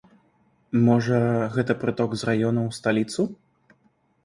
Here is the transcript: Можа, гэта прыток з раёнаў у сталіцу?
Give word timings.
Можа, 0.87 1.19
гэта 1.57 1.77
прыток 1.85 2.09
з 2.23 2.31
раёнаў 2.33 2.65
у 2.73 2.77
сталіцу? 2.81 3.29